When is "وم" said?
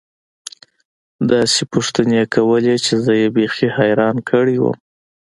4.59-4.77